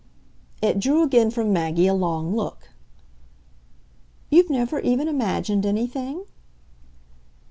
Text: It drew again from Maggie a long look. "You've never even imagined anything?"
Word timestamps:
It 0.63 0.79
drew 0.79 1.03
again 1.03 1.29
from 1.29 1.53
Maggie 1.53 1.85
a 1.85 1.93
long 1.93 2.35
look. 2.35 2.69
"You've 4.31 4.49
never 4.49 4.79
even 4.79 5.07
imagined 5.07 5.63
anything?" 5.63 6.25